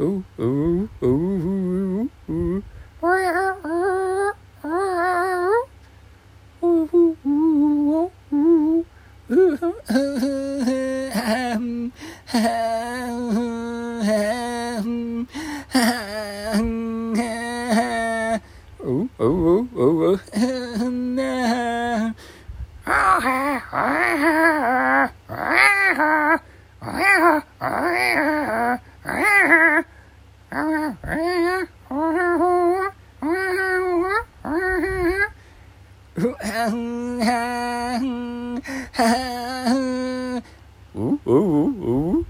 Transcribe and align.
ooh, 0.00 0.24
ooh, 0.38 0.88
ooh. 1.02 1.59
oh, 9.62 9.74
oh, 9.90 10.18
oh, 19.20 19.68
oh, 19.76 20.12
oh. 20.12 20.30
ooh, 39.00 40.42
ooh, 40.96 41.20
ooh, 41.28 41.68
ooh. 41.88 42.29